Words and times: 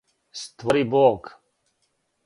створи 0.31 0.83
Бог 0.83 1.41